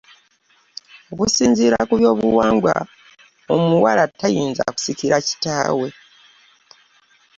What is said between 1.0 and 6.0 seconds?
Okusinziira ku byobuwangwa ng’omuwala tayinza kusikira kitaawe.